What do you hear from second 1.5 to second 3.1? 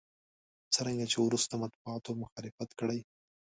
مطبوعاتو مخالفت کړی.